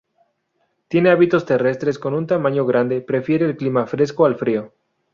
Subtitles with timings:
[0.87, 4.73] Tiene hábitos terrestres con un tamaño grande, prefiere el clima fresco al frío.